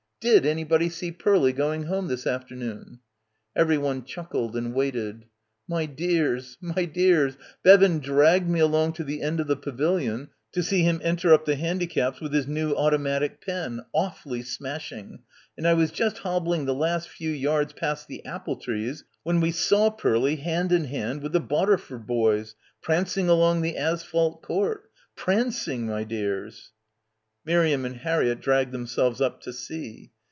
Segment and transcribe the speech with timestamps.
[0.31, 2.99] Did anybody see Pearlie going home this afternoon?"
[3.55, 5.25] Everyone chuckled and waited.
[5.67, 6.59] "My dears!
[6.61, 7.37] My dears!!
[7.63, 11.33] Be van dragged me along to the end of the pavilion to see him enter
[11.33, 15.23] up the handicaps with his new automatic pen— awfully smashing—
[15.57, 19.49] and I was just hobbling the last few yards past the apple trees when we
[19.49, 24.43] saw— 49— PILGRIMAGE Pearlie hand in hand with the Botterford boys, prancing along the asphalt
[24.43, 26.73] court— prancing, my dears!"
[27.51, 30.11] Miriam and Harriett dragged themselves up to see.